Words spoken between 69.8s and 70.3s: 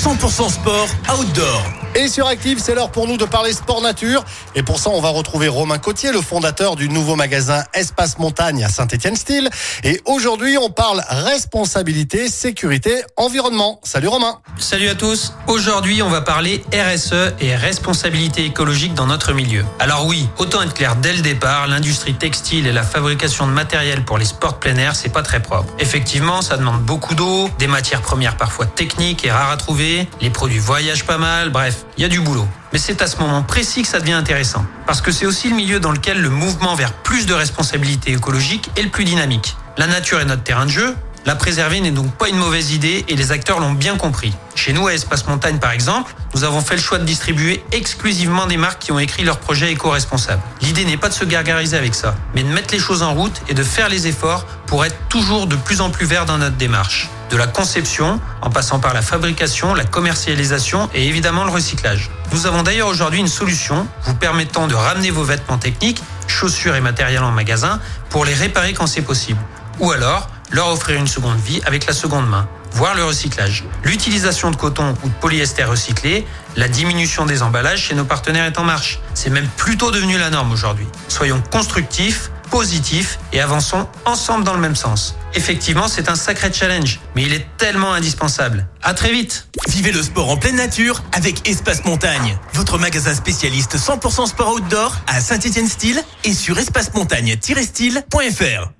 alors,